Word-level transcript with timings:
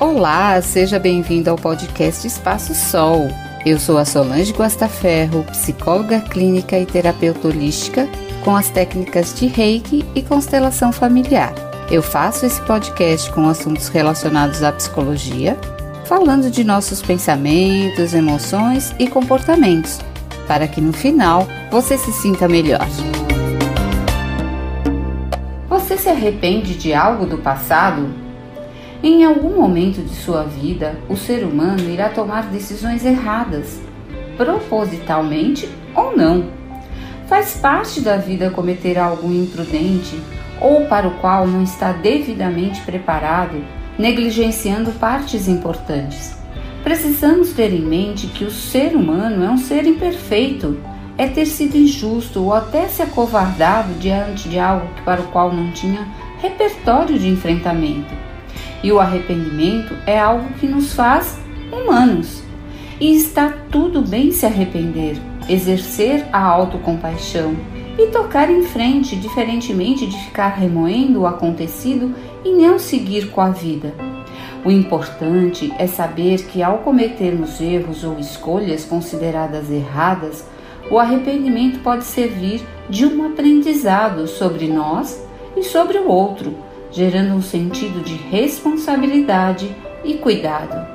Olá, 0.00 0.62
seja 0.62 0.96
bem-vindo 0.96 1.50
ao 1.50 1.56
podcast 1.56 2.24
Espaço 2.24 2.72
Sol. 2.72 3.26
Eu 3.66 3.80
sou 3.80 3.98
a 3.98 4.04
Solange 4.04 4.52
Guastaferro, 4.52 5.42
psicóloga 5.50 6.20
clínica 6.20 6.78
e 6.78 6.86
terapeuta 6.86 7.48
holística 7.48 8.08
com 8.44 8.54
as 8.54 8.70
técnicas 8.70 9.34
de 9.34 9.48
Reiki 9.48 10.04
e 10.14 10.22
constelação 10.22 10.92
familiar. 10.92 11.52
Eu 11.90 12.00
faço 12.00 12.46
esse 12.46 12.60
podcast 12.60 13.28
com 13.32 13.48
assuntos 13.48 13.88
relacionados 13.88 14.62
à 14.62 14.70
psicologia, 14.70 15.58
falando 16.04 16.48
de 16.48 16.62
nossos 16.62 17.02
pensamentos, 17.02 18.14
emoções 18.14 18.94
e 19.00 19.08
comportamentos, 19.08 19.98
para 20.46 20.68
que 20.68 20.80
no 20.80 20.92
final 20.92 21.44
você 21.72 21.98
se 21.98 22.12
sinta 22.12 22.46
melhor. 22.46 22.86
Você 25.68 25.98
se 25.98 26.08
arrepende 26.08 26.76
de 26.76 26.94
algo 26.94 27.26
do 27.26 27.38
passado? 27.38 28.27
Em 29.00 29.24
algum 29.24 29.56
momento 29.56 30.02
de 30.02 30.12
sua 30.12 30.42
vida, 30.42 30.98
o 31.08 31.16
ser 31.16 31.44
humano 31.44 31.88
irá 31.88 32.08
tomar 32.08 32.46
decisões 32.46 33.04
erradas, 33.04 33.80
propositalmente 34.36 35.68
ou 35.94 36.16
não. 36.16 36.46
Faz 37.28 37.56
parte 37.58 38.00
da 38.00 38.16
vida 38.16 38.50
cometer 38.50 38.98
algo 38.98 39.32
imprudente 39.32 40.20
ou 40.60 40.86
para 40.86 41.06
o 41.06 41.14
qual 41.18 41.46
não 41.46 41.62
está 41.62 41.92
devidamente 41.92 42.80
preparado, 42.80 43.64
negligenciando 43.96 44.90
partes 44.90 45.46
importantes. 45.46 46.36
Precisamos 46.82 47.52
ter 47.52 47.72
em 47.72 47.82
mente 47.82 48.26
que 48.26 48.44
o 48.44 48.50
ser 48.50 48.96
humano 48.96 49.44
é 49.44 49.48
um 49.48 49.58
ser 49.58 49.86
imperfeito, 49.86 50.76
é 51.16 51.28
ter 51.28 51.46
sido 51.46 51.76
injusto 51.76 52.42
ou 52.42 52.52
até 52.52 52.88
se 52.88 53.00
acovardado 53.00 53.92
diante 54.00 54.48
de 54.48 54.58
algo 54.58 54.88
para 55.04 55.20
o 55.20 55.28
qual 55.28 55.52
não 55.52 55.70
tinha 55.70 56.04
repertório 56.40 57.16
de 57.16 57.28
enfrentamento. 57.28 58.27
E 58.82 58.92
o 58.92 59.00
arrependimento 59.00 59.94
é 60.06 60.18
algo 60.18 60.52
que 60.54 60.66
nos 60.66 60.92
faz 60.92 61.38
humanos. 61.72 62.42
E 63.00 63.14
está 63.14 63.52
tudo 63.70 64.02
bem 64.02 64.32
se 64.32 64.46
arrepender, 64.46 65.16
exercer 65.48 66.26
a 66.32 66.42
autocompaixão 66.42 67.56
e 67.98 68.06
tocar 68.08 68.50
em 68.50 68.62
frente, 68.62 69.16
diferentemente 69.16 70.06
de 70.06 70.16
ficar 70.24 70.48
remoendo 70.48 71.20
o 71.20 71.26
acontecido 71.26 72.14
e 72.44 72.52
não 72.52 72.78
seguir 72.78 73.30
com 73.30 73.40
a 73.40 73.50
vida. 73.50 73.92
O 74.64 74.70
importante 74.70 75.72
é 75.78 75.86
saber 75.86 76.46
que 76.46 76.62
ao 76.62 76.78
cometermos 76.78 77.60
erros 77.60 78.04
ou 78.04 78.18
escolhas 78.18 78.84
consideradas 78.84 79.70
erradas, 79.70 80.44
o 80.90 80.98
arrependimento 80.98 81.80
pode 81.80 82.04
servir 82.04 82.62
de 82.88 83.06
um 83.06 83.26
aprendizado 83.26 84.26
sobre 84.26 84.68
nós 84.68 85.24
e 85.56 85.62
sobre 85.62 85.98
o 85.98 86.08
outro 86.08 86.67
gerando 86.90 87.34
um 87.34 87.42
sentido 87.42 88.02
de 88.02 88.14
responsabilidade 88.14 89.74
e 90.04 90.14
cuidado. 90.14 90.86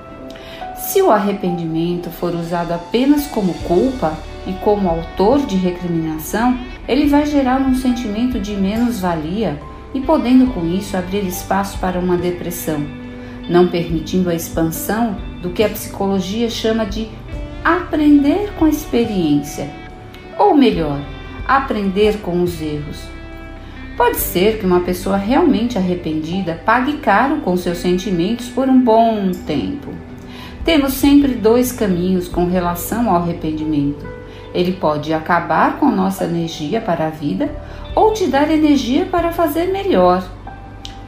Se 0.78 1.02
o 1.02 1.12
arrependimento 1.12 2.10
for 2.10 2.36
usado 2.36 2.74
apenas 2.74 3.26
como 3.28 3.54
culpa 3.60 4.18
e 4.46 4.54
como 4.64 4.90
autor 4.90 5.46
de 5.46 5.56
recriminação, 5.56 6.58
ele 6.88 7.08
vai 7.08 7.26
gerar 7.26 7.62
um 7.62 7.76
sentimento 7.76 8.40
de 8.40 8.54
menos-valia 8.56 9.60
e 9.94 10.02
podendo 10.02 10.52
com 10.54 10.66
isso 10.66 10.98
abrir 10.98 11.26
espaço 11.26 11.78
para 11.80 12.00
uma 12.00 12.18
depressão, 12.18 12.86
não 13.48 13.68
permitindo 13.68 14.30
a 14.30 14.36
expansão 14.36 15.16
do 15.42 15.52
que 15.52 15.64
a 15.64 15.70
psicologia 15.70 16.50
chama 16.50 16.86
de 16.86 17.08
aprender 17.64 18.52
com 18.58 18.66
a 18.66 18.70
experiência, 18.70 19.70
ou 20.38 20.56
melhor, 20.56 21.00
aprender 21.48 22.18
com 22.18 22.42
os 22.42 22.62
erros. 22.62 23.08
Pode 23.96 24.18
ser 24.18 24.58
que 24.58 24.66
uma 24.66 24.80
pessoa 24.80 25.18
realmente 25.18 25.78
arrependida 25.78 26.60
pague 26.66 26.94
caro 26.98 27.42
com 27.42 27.56
seus 27.56 27.78
sentimentos 27.78 28.50
por 28.50 28.68
um 28.68 28.82
bom 28.82 29.32
tempo. 29.46 29.90
Temos 30.66 30.94
sempre 30.94 31.36
dois 31.36 31.72
caminhos 31.72 32.28
com 32.28 32.46
relação 32.46 33.08
ao 33.08 33.18
arrependimento. 33.18 34.04
Ele 34.52 34.72
pode 34.72 35.14
acabar 35.14 35.78
com 35.78 35.92
nossa 35.92 36.24
energia 36.24 36.82
para 36.82 37.08
a 37.08 37.10
vida 37.12 37.54
ou 37.94 38.14
te 38.14 38.26
dar 38.26 38.50
energia 38.50 39.06
para 39.06 39.32
fazer 39.32 39.72
melhor. 39.72 40.28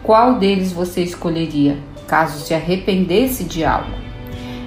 Qual 0.03 0.37
deles 0.37 0.71
você 0.71 1.01
escolheria 1.01 1.77
caso 2.07 2.45
se 2.45 2.53
arrependesse 2.53 3.45
de 3.45 3.65
algo? 3.65 3.89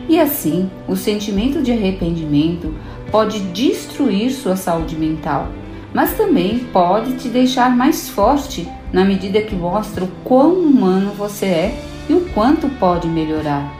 E 0.08 0.18
assim, 0.18 0.68
o 0.88 0.96
sentimento 0.96 1.62
de 1.62 1.70
arrependimento 1.70 2.74
pode 3.12 3.38
destruir 3.38 4.32
sua 4.32 4.56
saúde 4.56 4.96
mental 4.96 5.46
mas 5.92 6.16
também 6.16 6.60
pode 6.72 7.14
te 7.14 7.28
deixar 7.28 7.74
mais 7.74 8.08
forte 8.08 8.68
na 8.92 9.04
medida 9.04 9.42
que 9.42 9.54
mostra 9.54 10.04
o 10.04 10.10
quão 10.24 10.54
humano 10.54 11.12
você 11.12 11.46
é 11.46 11.84
e 12.08 12.14
o 12.14 12.28
quanto 12.32 12.68
pode 12.68 13.08
melhorar. 13.08 13.72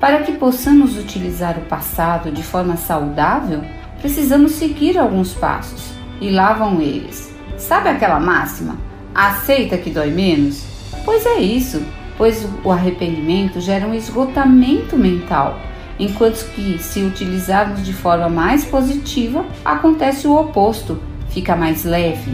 Para 0.00 0.22
que 0.22 0.32
possamos 0.32 0.98
utilizar 0.98 1.58
o 1.58 1.62
passado 1.62 2.30
de 2.30 2.42
forma 2.42 2.76
saudável, 2.76 3.62
precisamos 4.00 4.52
seguir 4.52 4.98
alguns 4.98 5.32
passos. 5.32 5.92
E 6.20 6.30
lá 6.30 6.52
vão 6.52 6.80
eles. 6.80 7.34
Sabe 7.56 7.88
aquela 7.88 8.20
máxima? 8.20 8.76
Aceita 9.14 9.78
que 9.78 9.90
dói 9.90 10.10
menos? 10.10 10.66
Pois 11.04 11.24
é 11.24 11.38
isso, 11.38 11.82
pois 12.16 12.46
o 12.64 12.70
arrependimento 12.70 13.60
gera 13.60 13.86
um 13.86 13.94
esgotamento 13.94 14.96
mental, 14.96 15.58
enquanto 15.98 16.44
que, 16.52 16.78
se 16.78 17.02
utilizarmos 17.02 17.84
de 17.84 17.92
forma 17.92 18.28
mais 18.28 18.64
positiva, 18.64 19.44
acontece 19.64 20.26
o 20.26 20.34
oposto 20.34 20.98
fica 21.34 21.56
mais 21.56 21.84
leve? 21.84 22.32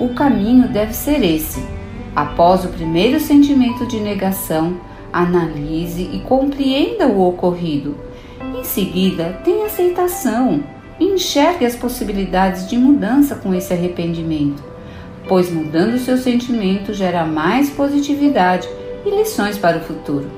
O 0.00 0.08
caminho 0.08 0.66
deve 0.66 0.94
ser 0.94 1.22
esse. 1.22 1.62
Após 2.16 2.64
o 2.64 2.68
primeiro 2.68 3.20
sentimento 3.20 3.86
de 3.86 4.00
negação, 4.00 4.80
analise 5.12 6.10
e 6.12 6.20
compreenda 6.20 7.06
o 7.06 7.28
ocorrido. 7.28 7.96
Em 8.58 8.64
seguida, 8.64 9.38
tenha 9.44 9.66
aceitação 9.66 10.64
e 10.98 11.04
enxergue 11.04 11.66
as 11.66 11.76
possibilidades 11.76 12.68
de 12.68 12.78
mudança 12.78 13.34
com 13.34 13.54
esse 13.54 13.72
arrependimento, 13.72 14.62
pois 15.28 15.50
mudando 15.50 15.98
seu 15.98 16.16
sentimento 16.16 16.94
gera 16.94 17.24
mais 17.24 17.68
positividade 17.70 18.68
e 19.04 19.10
lições 19.10 19.58
para 19.58 19.78
o 19.78 19.82
futuro. 19.82 20.30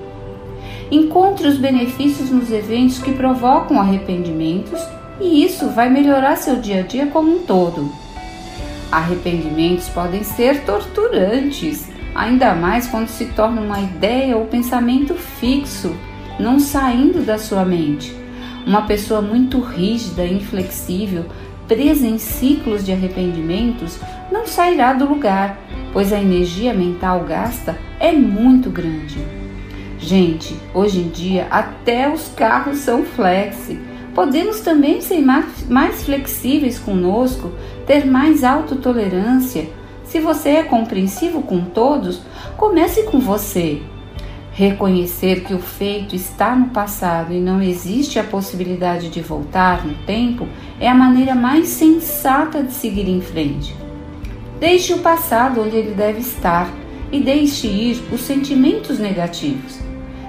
Encontre 0.90 1.46
os 1.46 1.58
benefícios 1.58 2.30
nos 2.30 2.50
eventos 2.50 2.98
que 2.98 3.12
provocam 3.12 3.80
arrependimentos 3.80 4.80
e 5.20 5.44
isso 5.44 5.68
vai 5.70 5.88
melhorar 5.88 6.36
seu 6.36 6.56
dia 6.56 6.80
a 6.80 6.82
dia 6.82 7.06
como 7.06 7.36
um 7.36 7.42
todo. 7.42 7.90
Arrependimentos 8.90 9.88
podem 9.88 10.22
ser 10.22 10.64
torturantes, 10.64 11.88
ainda 12.14 12.54
mais 12.54 12.86
quando 12.86 13.08
se 13.08 13.26
torna 13.26 13.60
uma 13.60 13.80
ideia 13.80 14.36
ou 14.36 14.46
pensamento 14.46 15.14
fixo, 15.14 15.94
não 16.38 16.60
saindo 16.60 17.22
da 17.22 17.38
sua 17.38 17.64
mente. 17.64 18.14
Uma 18.66 18.82
pessoa 18.82 19.22
muito 19.22 19.60
rígida 19.60 20.24
e 20.24 20.34
inflexível, 20.34 21.24
presa 21.66 22.06
em 22.06 22.18
ciclos 22.18 22.84
de 22.84 22.92
arrependimentos, 22.92 23.98
não 24.30 24.46
sairá 24.46 24.92
do 24.92 25.06
lugar, 25.06 25.58
pois 25.92 26.12
a 26.12 26.20
energia 26.20 26.72
mental 26.72 27.20
gasta 27.20 27.76
é 27.98 28.12
muito 28.12 28.70
grande. 28.70 29.18
Gente, 29.98 30.56
hoje 30.74 31.00
em 31.00 31.08
dia 31.08 31.48
até 31.50 32.12
os 32.12 32.28
carros 32.28 32.78
são 32.78 33.04
flexi 33.04 33.80
Podemos 34.16 34.60
também 34.60 35.02
ser 35.02 35.20
mais 35.20 36.02
flexíveis 36.02 36.78
conosco, 36.78 37.52
ter 37.86 38.06
mais 38.06 38.42
autotolerância. 38.42 39.68
Se 40.06 40.20
você 40.20 40.48
é 40.48 40.62
compreensivo 40.62 41.42
com 41.42 41.60
todos, 41.60 42.22
comece 42.56 43.02
com 43.02 43.20
você. 43.20 43.82
Reconhecer 44.52 45.44
que 45.44 45.52
o 45.52 45.58
feito 45.58 46.16
está 46.16 46.56
no 46.56 46.70
passado 46.70 47.34
e 47.34 47.40
não 47.40 47.60
existe 47.60 48.18
a 48.18 48.24
possibilidade 48.24 49.10
de 49.10 49.20
voltar 49.20 49.86
no 49.86 49.92
tempo 50.06 50.48
é 50.80 50.88
a 50.88 50.94
maneira 50.94 51.34
mais 51.34 51.68
sensata 51.68 52.62
de 52.62 52.72
seguir 52.72 53.06
em 53.10 53.20
frente. 53.20 53.76
Deixe 54.58 54.94
o 54.94 55.00
passado 55.00 55.60
onde 55.60 55.76
ele 55.76 55.92
deve 55.92 56.20
estar 56.20 56.72
e 57.12 57.20
deixe 57.20 57.66
ir 57.66 58.02
os 58.10 58.22
sentimentos 58.22 58.98
negativos. 58.98 59.78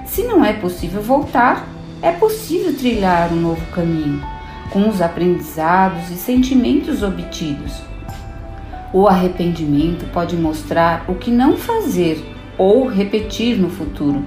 Se 0.05 0.23
não 0.23 0.43
é 0.43 0.51
possível 0.51 1.01
voltar, 1.01 1.76
é 2.01 2.11
possível 2.11 2.75
trilhar 2.75 3.31
um 3.31 3.37
novo 3.37 3.65
caminho, 3.71 4.23
com 4.69 4.87
os 4.89 5.01
aprendizados 5.01 6.09
e 6.11 6.15
sentimentos 6.15 7.01
obtidos. 7.03 7.73
O 8.93 9.07
arrependimento 9.07 10.05
pode 10.11 10.35
mostrar 10.35 11.05
o 11.07 11.15
que 11.15 11.31
não 11.31 11.57
fazer 11.57 12.23
ou 12.57 12.87
repetir 12.87 13.57
no 13.57 13.69
futuro. 13.69 14.23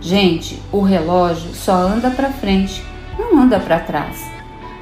Gente, 0.00 0.60
o 0.70 0.80
relógio 0.80 1.54
só 1.54 1.74
anda 1.74 2.10
para 2.10 2.30
frente, 2.30 2.82
não 3.18 3.38
anda 3.40 3.58
para 3.58 3.80
trás. 3.80 4.24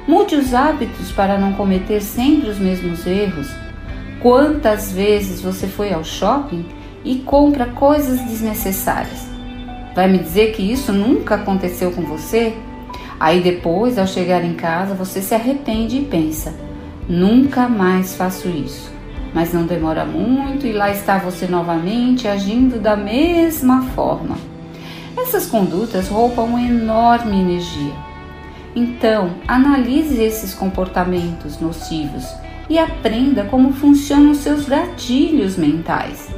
Mude 0.07 0.35
os 0.35 0.53
hábitos 0.53 1.11
para 1.11 1.37
não 1.37 1.53
cometer 1.53 2.01
sempre 2.01 2.49
os 2.49 2.59
mesmos 2.59 3.07
erros. 3.07 3.49
Quantas 4.21 4.91
vezes 4.91 5.41
você 5.41 5.67
foi 5.67 5.91
ao 5.91 6.03
shopping 6.03 6.65
e 7.03 7.15
compra 7.19 7.65
coisas 7.67 8.19
desnecessárias? 8.21 9.34
Vai 9.95 10.09
me 10.09 10.19
dizer 10.19 10.51
que 10.51 10.61
isso 10.61 10.91
nunca 10.91 11.35
aconteceu 11.35 11.89
com 11.91 12.01
você? 12.01 12.53
Aí 13.17 13.41
depois, 13.41 13.97
ao 13.97 14.05
chegar 14.05 14.43
em 14.43 14.53
casa, 14.53 14.93
você 14.93 15.21
se 15.21 15.33
arrepende 15.33 15.97
e 15.97 16.05
pensa: 16.05 16.53
nunca 17.07 17.69
mais 17.69 18.13
faço 18.13 18.49
isso. 18.49 18.91
Mas 19.33 19.53
não 19.53 19.65
demora 19.65 20.05
muito 20.05 20.67
e 20.67 20.73
lá 20.73 20.91
está 20.91 21.17
você 21.17 21.47
novamente 21.47 22.27
agindo 22.27 22.77
da 22.77 22.95
mesma 22.97 23.83
forma. 23.95 24.37
Essas 25.17 25.45
condutas 25.45 26.09
roubam 26.09 26.59
enorme 26.59 27.39
energia. 27.39 27.93
Então, 28.75 29.31
analise 29.47 30.21
esses 30.21 30.53
comportamentos 30.53 31.59
nocivos 31.59 32.25
e 32.69 32.77
aprenda 32.77 33.45
como 33.45 33.71
funcionam 33.71 34.33
seus 34.33 34.67
gatilhos 34.67 35.55
mentais. 35.55 36.29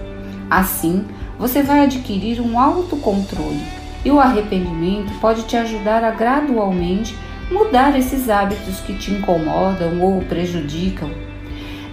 Assim, 0.49 1.03
você 1.37 1.61
vai 1.61 1.81
adquirir 1.81 2.41
um 2.41 2.59
autocontrole 2.59 3.61
e 4.03 4.11
o 4.11 4.19
arrependimento 4.19 5.13
pode 5.19 5.43
te 5.43 5.55
ajudar 5.57 6.03
a 6.03 6.11
gradualmente 6.11 7.15
mudar 7.51 7.97
esses 7.97 8.29
hábitos 8.29 8.79
que 8.81 8.93
te 8.95 9.11
incomodam 9.11 10.01
ou 10.01 10.21
prejudicam. 10.21 11.09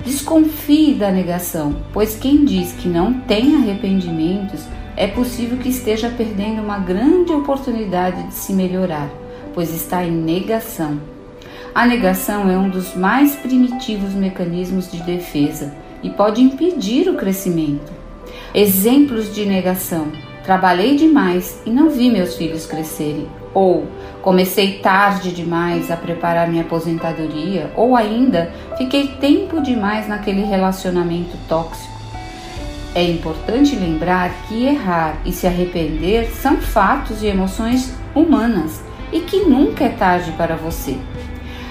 Desconfie 0.05 0.94
da 0.94 1.11
negação, 1.11 1.76
pois 1.93 2.14
quem 2.17 2.44
diz 2.44 2.73
que 2.73 2.88
não 2.88 3.14
tem 3.14 3.56
arrependimentos 3.56 4.64
é 4.96 5.06
possível 5.06 5.58
que 5.58 5.69
esteja 5.69 6.08
perdendo 6.11 6.62
uma 6.62 6.79
grande 6.79 7.32
oportunidade 7.32 8.23
de 8.25 8.35
se 8.35 8.52
melhorar, 8.52 9.08
pois 9.55 9.75
está 9.75 10.05
em 10.05 10.11
negação. 10.11 11.00
A 11.75 11.87
negação 11.87 12.50
é 12.50 12.56
um 12.56 12.69
dos 12.69 12.94
mais 12.94 13.35
primitivos 13.35 14.12
mecanismos 14.12 14.90
de 14.90 15.02
defesa 15.02 15.75
e 16.02 16.11
pode 16.11 16.40
impedir 16.43 17.08
o 17.08 17.17
crescimento. 17.17 18.03
Exemplos 18.54 19.34
de 19.34 19.44
negação: 19.44 20.12
trabalhei 20.44 20.94
demais 20.94 21.60
e 21.66 21.70
não 21.70 21.90
vi 21.90 22.08
meus 22.08 22.36
filhos 22.36 22.66
crescerem, 22.66 23.26
ou 23.52 23.84
comecei 24.22 24.78
tarde 24.78 25.32
demais 25.32 25.90
a 25.90 25.96
preparar 25.96 26.48
minha 26.48 26.62
aposentadoria, 26.62 27.72
ou 27.74 27.96
ainda 27.96 28.52
fiquei 28.78 29.08
tempo 29.08 29.60
demais 29.60 30.06
naquele 30.06 30.44
relacionamento 30.44 31.36
tóxico. 31.48 31.92
É 32.94 33.02
importante 33.02 33.74
lembrar 33.74 34.30
que 34.46 34.66
errar 34.66 35.16
e 35.26 35.32
se 35.32 35.48
arrepender 35.48 36.30
são 36.30 36.58
fatos 36.58 37.24
e 37.24 37.26
emoções 37.26 37.92
humanas 38.14 38.80
e 39.12 39.18
que 39.18 39.40
nunca 39.40 39.82
é 39.82 39.88
tarde 39.88 40.30
para 40.38 40.54
você. 40.54 40.96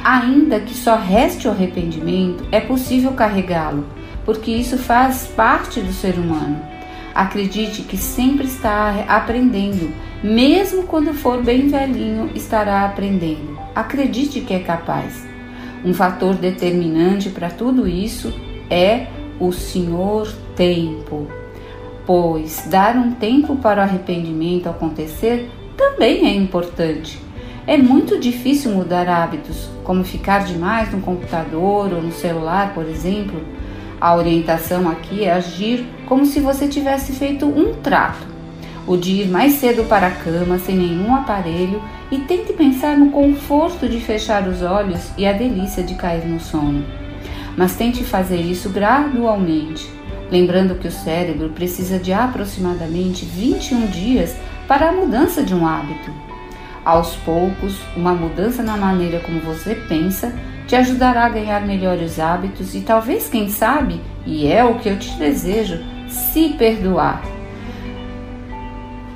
Ainda 0.04 0.60
que 0.60 0.74
só 0.74 0.98
reste 0.98 1.48
o 1.48 1.52
arrependimento, 1.52 2.44
é 2.52 2.60
possível 2.60 3.14
carregá-lo, 3.14 3.86
porque 4.26 4.52
isso 4.52 4.78
faz 4.78 5.28
parte 5.28 5.80
do 5.80 5.94
ser 5.94 6.16
humano. 6.16 6.73
Acredite 7.14 7.84
que 7.84 7.96
sempre 7.96 8.48
está 8.48 9.06
aprendendo, 9.08 9.94
mesmo 10.24 10.84
quando 10.84 11.14
for 11.14 11.44
bem 11.44 11.68
velhinho, 11.68 12.32
estará 12.34 12.86
aprendendo. 12.86 13.60
Acredite 13.76 14.42
que 14.42 14.54
é 14.54 14.60
capaz. 14.60 15.24
Um 15.86 15.94
fator 15.94 16.34
determinante 16.36 17.30
para 17.30 17.50
tudo 17.50 17.88
isso 17.88 18.34
é 18.70 19.08
o 19.40 19.52
Senhor 19.52 20.28
tempo, 20.56 21.28
pois 22.06 22.66
dar 22.70 22.96
um 22.96 23.12
tempo 23.12 23.58
para 23.58 23.82
o 23.82 23.84
arrependimento 23.84 24.70
acontecer 24.70 25.52
também 25.78 26.26
é 26.26 26.34
importante. 26.34 27.20
É 27.66 27.78
muito 27.78 28.20
difícil 28.20 28.72
mudar 28.72 29.08
hábitos, 29.08 29.70
como 29.84 30.04
ficar 30.04 30.44
demais 30.46 30.92
no 30.92 31.00
computador 31.02 31.94
ou 31.94 32.02
no 32.02 32.12
celular, 32.12 32.74
por 32.74 32.86
exemplo. 32.86 33.42
A 34.02 34.16
orientação 34.16 34.90
aqui 34.90 35.24
é 35.24 35.32
agir 35.32 35.86
como 36.14 36.28
se 36.28 36.40
você 36.40 36.68
tivesse 36.68 37.12
feito 37.14 37.48
um 37.48 37.74
trato. 37.74 38.28
O 38.86 38.96
de 38.96 39.22
ir 39.22 39.30
mais 39.30 39.54
cedo 39.54 39.84
para 39.86 40.06
a 40.06 40.12
cama 40.12 40.60
sem 40.60 40.78
nenhum 40.78 41.16
aparelho 41.16 41.82
e 42.12 42.20
tente 42.20 42.54
pensar 42.54 42.96
no 42.96 43.10
conforto 43.10 43.90
de 43.90 44.00
fechar 44.00 44.48
os 44.48 44.62
olhos 44.62 45.10
e 45.18 45.26
a 45.26 45.34
delícia 45.34 45.82
de 45.82 45.96
cair 45.96 46.24
no 46.28 46.40
sono 46.40 46.86
mas 47.56 47.76
tente 47.76 48.04
fazer 48.04 48.38
isso 48.38 48.70
gradualmente, 48.70 49.88
lembrando 50.32 50.76
que 50.76 50.88
o 50.88 50.92
cérebro 50.92 51.50
precisa 51.50 52.00
de 52.00 52.12
aproximadamente 52.12 53.26
21 53.26 53.88
dias 53.88 54.36
para 54.68 54.90
a 54.90 54.92
mudança 54.92 55.44
de 55.44 55.54
um 55.54 55.68
hábito. 55.68 56.12
Aos 56.84 57.16
poucos, 57.18 57.80
uma 57.96 58.14
mudança 58.14 58.62
na 58.64 58.76
maneira 58.76 59.20
como 59.20 59.40
você 59.40 59.76
pensa 59.76 60.34
te 60.68 60.76
ajudará 60.76 61.26
a 61.26 61.30
ganhar 61.30 61.62
melhores 61.66 62.20
hábitos 62.20 62.74
e 62.74 62.82
talvez, 62.82 63.28
quem 63.30 63.50
sabe, 63.50 64.02
e 64.26 64.48
é 64.48 64.64
o 64.64 64.76
que 64.76 64.90
eu 64.90 64.98
te 64.98 65.12
desejo, 65.18 65.84
se 66.14 66.50
perdoar. 66.50 67.24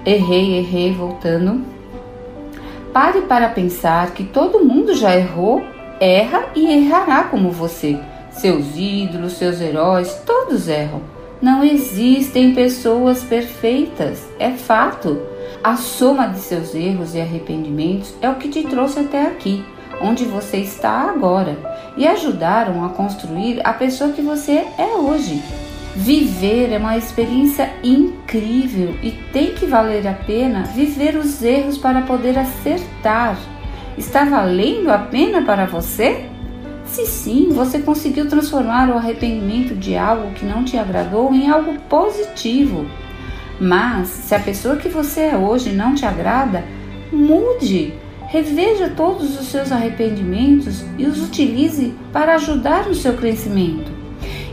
Errei, 0.05 0.57
errei, 0.57 0.94
voltando. 0.94 1.63
Pare 2.91 3.21
para 3.21 3.49
pensar 3.49 4.11
que 4.11 4.23
todo 4.23 4.63
mundo 4.63 4.94
já 4.95 5.15
errou, 5.15 5.61
erra 5.99 6.45
e 6.55 6.65
errará 6.65 7.25
como 7.25 7.51
você. 7.51 7.99
Seus 8.31 8.75
ídolos, 8.75 9.33
seus 9.33 9.61
heróis, 9.61 10.13
todos 10.25 10.67
erram. 10.67 11.01
Não 11.41 11.63
existem 11.63 12.55
pessoas 12.55 13.23
perfeitas, 13.23 14.25
é 14.39 14.51
fato. 14.51 15.21
A 15.63 15.75
soma 15.75 16.27
de 16.27 16.39
seus 16.39 16.73
erros 16.73 17.13
e 17.13 17.21
arrependimentos 17.21 18.13
é 18.21 18.29
o 18.29 18.35
que 18.35 18.50
te 18.50 18.63
trouxe 18.63 19.00
até 19.00 19.27
aqui, 19.27 19.63
onde 20.01 20.25
você 20.25 20.57
está 20.57 21.09
agora, 21.09 21.57
e 21.95 22.07
ajudaram 22.07 22.83
a 22.85 22.89
construir 22.89 23.59
a 23.63 23.73
pessoa 23.73 24.11
que 24.11 24.21
você 24.21 24.65
é 24.77 24.95
hoje. 24.97 25.43
Viver 25.99 26.71
é 26.71 26.77
uma 26.77 26.95
experiência 26.95 27.73
incrível 27.83 28.95
e 29.01 29.09
tem 29.33 29.55
que 29.55 29.65
valer 29.65 30.07
a 30.07 30.13
pena 30.13 30.61
viver 30.61 31.17
os 31.17 31.41
erros 31.41 31.75
para 31.75 32.03
poder 32.03 32.38
acertar. 32.38 33.35
Está 33.97 34.23
valendo 34.23 34.91
a 34.91 34.99
pena 34.99 35.41
para 35.41 35.65
você? 35.65 36.27
Se 36.85 37.03
sim, 37.07 37.49
você 37.49 37.79
conseguiu 37.79 38.29
transformar 38.29 38.89
o 38.89 38.94
arrependimento 38.95 39.73
de 39.73 39.97
algo 39.97 40.35
que 40.35 40.45
não 40.45 40.63
te 40.63 40.77
agradou 40.77 41.33
em 41.33 41.49
algo 41.49 41.73
positivo. 41.89 42.85
Mas 43.59 44.07
se 44.07 44.35
a 44.35 44.39
pessoa 44.39 44.75
que 44.75 44.88
você 44.88 45.21
é 45.21 45.35
hoje 45.35 45.71
não 45.71 45.95
te 45.95 46.05
agrada, 46.05 46.63
mude. 47.11 47.95
Reveja 48.27 48.93
todos 48.95 49.39
os 49.39 49.47
seus 49.47 49.71
arrependimentos 49.71 50.85
e 50.95 51.07
os 51.07 51.23
utilize 51.23 51.95
para 52.13 52.35
ajudar 52.35 52.85
no 52.85 52.93
seu 52.93 53.13
crescimento. 53.15 53.96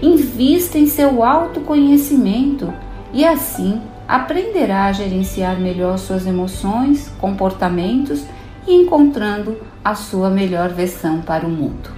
Invista 0.02 0.78
em 0.78 0.86
seu 0.86 1.22
autoconhecimento 1.22 2.72
e 3.12 3.24
assim 3.24 3.80
aprenderá 4.06 4.86
a 4.86 4.92
gerenciar 4.92 5.58
melhor 5.58 5.98
suas 5.98 6.26
emoções, 6.26 7.10
comportamentos 7.18 8.22
e 8.66 8.74
encontrando 8.74 9.58
a 9.84 9.94
sua 9.94 10.30
melhor 10.30 10.70
versão 10.70 11.20
para 11.20 11.46
o 11.46 11.50
mundo. 11.50 11.90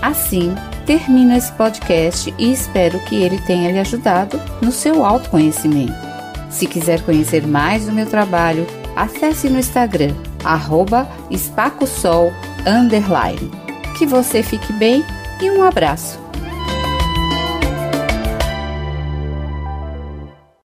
Assim, 0.00 0.54
termina 0.86 1.36
esse 1.36 1.52
podcast 1.52 2.34
e 2.38 2.50
espero 2.50 2.98
que 3.00 3.16
ele 3.16 3.38
tenha 3.38 3.70
lhe 3.70 3.78
ajudado 3.78 4.40
no 4.62 4.72
seu 4.72 5.04
autoconhecimento. 5.04 5.92
Se 6.48 6.66
quiser 6.66 7.02
conhecer 7.02 7.46
mais 7.46 7.86
do 7.86 7.92
meu 7.92 8.06
trabalho, 8.06 8.66
acesse 8.96 9.48
no 9.48 9.58
Instagram, 9.58 10.14
arroba 10.42 11.08
espacosol, 11.30 12.32
Que 13.96 14.06
você 14.06 14.42
fique 14.42 14.72
bem 14.72 15.04
e 15.40 15.50
um 15.50 15.62
abraço! 15.62 16.29